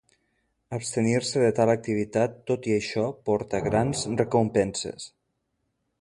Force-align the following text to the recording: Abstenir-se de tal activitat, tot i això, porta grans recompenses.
Abstenir-se 0.77 1.43
de 1.43 1.51
tal 1.59 1.73
activitat, 1.73 2.41
tot 2.53 2.67
i 2.71 2.75
això, 2.79 3.05
porta 3.29 3.63
grans 3.69 4.03
recompenses. 4.23 5.11